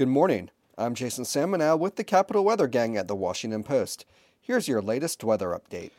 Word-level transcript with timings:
Good 0.00 0.08
morning. 0.08 0.48
I'm 0.78 0.94
Jason 0.94 1.24
Samenow 1.24 1.78
with 1.78 1.96
the 1.96 2.04
Capital 2.04 2.42
Weather 2.42 2.66
Gang 2.66 2.96
at 2.96 3.06
the 3.06 3.14
Washington 3.14 3.62
Post. 3.62 4.06
Here's 4.40 4.66
your 4.66 4.80
latest 4.80 5.22
weather 5.22 5.48
update. 5.48 5.90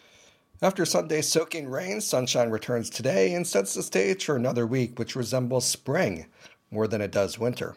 After 0.60 0.88
Sunday's 0.88 1.28
soaking 1.28 1.70
rain, 1.70 2.02
sunshine 2.02 2.50
returns 2.50 2.90
today 2.90 3.32
and 3.36 3.46
sets 3.46 3.76
the 3.76 3.84
stage 3.84 4.26
for 4.26 4.36
another 4.36 4.66
week 4.66 4.98
which 4.98 5.16
resembles 5.16 5.68
spring 5.68 6.26
more 6.72 6.88
than 6.88 7.00
it 7.00 7.12
does 7.12 7.38
winter. 7.38 7.76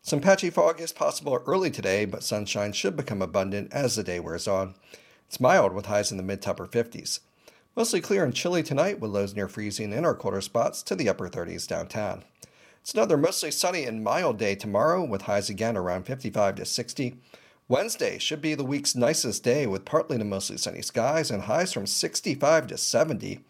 Some 0.00 0.22
patchy 0.22 0.48
fog 0.48 0.80
is 0.80 0.94
possible 0.94 1.42
early 1.46 1.70
today, 1.70 2.06
but 2.06 2.22
sunshine 2.22 2.72
should 2.72 2.96
become 2.96 3.20
abundant 3.20 3.70
as 3.70 3.96
the 3.96 4.02
day 4.02 4.18
wears 4.18 4.48
on. 4.48 4.76
It's 5.26 5.40
mild 5.40 5.74
with 5.74 5.84
highs 5.84 6.10
in 6.10 6.16
the 6.16 6.22
mid 6.22 6.40
to 6.40 6.52
upper 6.52 6.66
50s. 6.66 7.20
Mostly 7.76 8.00
clear 8.00 8.24
and 8.24 8.34
chilly 8.34 8.62
tonight 8.62 8.98
with 8.98 9.10
lows 9.10 9.36
near 9.36 9.46
freezing 9.46 9.92
in 9.92 10.06
our 10.06 10.14
colder 10.14 10.40
spots 10.40 10.82
to 10.84 10.96
the 10.96 11.10
upper 11.10 11.28
30s 11.28 11.68
downtown. 11.68 12.24
It's 12.86 12.94
another 12.94 13.16
mostly 13.16 13.50
sunny 13.50 13.82
and 13.82 14.04
mild 14.04 14.38
day 14.38 14.54
tomorrow 14.54 15.04
with 15.04 15.22
highs 15.22 15.50
again 15.50 15.76
around 15.76 16.04
55 16.04 16.54
to 16.54 16.64
60. 16.64 17.16
Wednesday 17.66 18.16
should 18.16 18.40
be 18.40 18.54
the 18.54 18.62
week's 18.62 18.94
nicest 18.94 19.42
day 19.42 19.66
with 19.66 19.84
partly 19.84 20.18
to 20.18 20.24
mostly 20.24 20.56
sunny 20.56 20.82
skies 20.82 21.32
and 21.32 21.42
highs 21.42 21.72
from 21.72 21.84
65 21.84 22.68
to 22.68 22.78
70. 22.78 23.40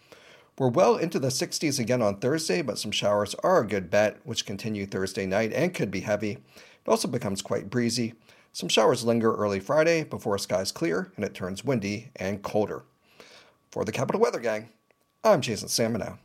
We're 0.58 0.68
well 0.70 0.96
into 0.96 1.18
the 1.18 1.28
60s 1.28 1.78
again 1.78 2.00
on 2.00 2.16
Thursday, 2.16 2.62
but 2.62 2.78
some 2.78 2.90
showers 2.90 3.34
are 3.42 3.60
a 3.60 3.66
good 3.66 3.90
bet, 3.90 4.16
which 4.24 4.46
continue 4.46 4.86
Thursday 4.86 5.26
night 5.26 5.52
and 5.52 5.74
could 5.74 5.90
be 5.90 6.00
heavy. 6.00 6.30
It 6.30 6.88
also 6.88 7.06
becomes 7.06 7.42
quite 7.42 7.68
breezy. 7.68 8.14
Some 8.54 8.70
showers 8.70 9.04
linger 9.04 9.34
early 9.34 9.60
Friday 9.60 10.04
before 10.04 10.38
skies 10.38 10.72
clear 10.72 11.12
and 11.14 11.26
it 11.26 11.34
turns 11.34 11.62
windy 11.62 12.10
and 12.16 12.42
colder. 12.42 12.84
For 13.70 13.84
the 13.84 13.92
Capital 13.92 14.22
Weather 14.22 14.40
Gang, 14.40 14.70
I'm 15.22 15.42
Jason 15.42 15.68
Samenow. 15.68 16.16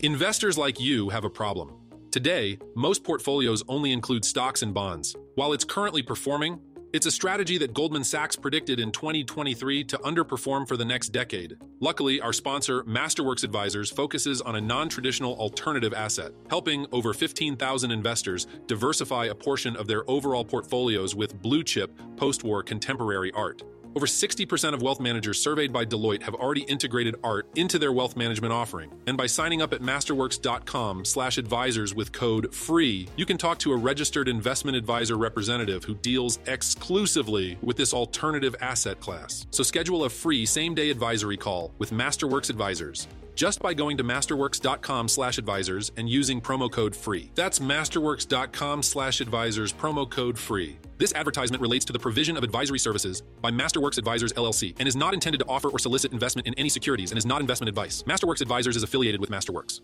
Investors 0.00 0.58
like 0.58 0.80
you 0.80 1.10
have 1.10 1.22
a 1.22 1.30
problem. 1.30 1.87
Today, 2.10 2.58
most 2.74 3.04
portfolios 3.04 3.62
only 3.68 3.92
include 3.92 4.24
stocks 4.24 4.62
and 4.62 4.72
bonds. 4.72 5.14
While 5.34 5.52
it's 5.52 5.64
currently 5.64 6.00
performing, 6.00 6.58
it's 6.94 7.04
a 7.04 7.10
strategy 7.10 7.58
that 7.58 7.74
Goldman 7.74 8.02
Sachs 8.02 8.34
predicted 8.34 8.80
in 8.80 8.90
2023 8.92 9.84
to 9.84 9.98
underperform 9.98 10.66
for 10.66 10.78
the 10.78 10.86
next 10.86 11.10
decade. 11.10 11.58
Luckily, 11.80 12.18
our 12.22 12.32
sponsor, 12.32 12.82
Masterworks 12.84 13.44
Advisors, 13.44 13.90
focuses 13.90 14.40
on 14.40 14.56
a 14.56 14.60
non 14.60 14.88
traditional 14.88 15.34
alternative 15.34 15.92
asset, 15.92 16.32
helping 16.48 16.86
over 16.92 17.12
15,000 17.12 17.90
investors 17.90 18.46
diversify 18.66 19.26
a 19.26 19.34
portion 19.34 19.76
of 19.76 19.86
their 19.86 20.08
overall 20.10 20.46
portfolios 20.46 21.14
with 21.14 21.42
blue 21.42 21.62
chip 21.62 21.94
post 22.16 22.42
war 22.42 22.62
contemporary 22.62 23.32
art. 23.32 23.62
Over 23.96 24.06
60% 24.06 24.74
of 24.74 24.82
wealth 24.82 25.00
managers 25.00 25.40
surveyed 25.40 25.72
by 25.72 25.84
Deloitte 25.84 26.22
have 26.22 26.34
already 26.34 26.62
integrated 26.62 27.16
art 27.24 27.48
into 27.56 27.78
their 27.78 27.92
wealth 27.92 28.16
management 28.16 28.52
offering. 28.52 28.90
And 29.06 29.16
by 29.16 29.26
signing 29.26 29.62
up 29.62 29.72
at 29.72 29.80
masterworks.com/advisors 29.80 31.94
with 31.94 32.12
code 32.12 32.54
FREE, 32.54 33.08
you 33.16 33.26
can 33.26 33.38
talk 33.38 33.58
to 33.58 33.72
a 33.72 33.76
registered 33.76 34.28
investment 34.28 34.76
advisor 34.76 35.16
representative 35.16 35.84
who 35.84 35.94
deals 35.94 36.38
exclusively 36.46 37.58
with 37.62 37.76
this 37.76 37.94
alternative 37.94 38.54
asset 38.60 39.00
class. 39.00 39.46
So 39.50 39.62
schedule 39.62 40.04
a 40.04 40.10
free 40.10 40.46
same-day 40.46 40.90
advisory 40.90 41.36
call 41.36 41.72
with 41.78 41.90
Masterworks 41.90 42.50
Advisors 42.50 43.08
just 43.38 43.60
by 43.60 43.72
going 43.72 43.96
to 43.96 44.02
masterworks.com 44.02 45.06
slash 45.06 45.38
advisors 45.38 45.92
and 45.96 46.10
using 46.10 46.40
promo 46.40 46.68
code 46.68 46.94
FREE. 46.94 47.30
That's 47.36 47.60
masterworks.com 47.60 48.82
slash 48.82 49.20
advisors, 49.20 49.72
promo 49.72 50.10
code 50.10 50.36
FREE. 50.36 50.76
This 50.98 51.14
advertisement 51.14 51.62
relates 51.62 51.84
to 51.84 51.92
the 51.92 52.00
provision 52.00 52.36
of 52.36 52.42
advisory 52.42 52.80
services 52.80 53.22
by 53.40 53.52
Masterworks 53.52 53.96
Advisors 53.96 54.32
LLC 54.32 54.74
and 54.80 54.88
is 54.88 54.96
not 54.96 55.14
intended 55.14 55.38
to 55.38 55.46
offer 55.46 55.68
or 55.68 55.78
solicit 55.78 56.12
investment 56.12 56.48
in 56.48 56.54
any 56.54 56.68
securities 56.68 57.12
and 57.12 57.18
is 57.18 57.24
not 57.24 57.40
investment 57.40 57.68
advice. 57.68 58.02
Masterworks 58.02 58.40
Advisors 58.40 58.74
is 58.74 58.82
affiliated 58.82 59.20
with 59.20 59.30
Masterworks. 59.30 59.82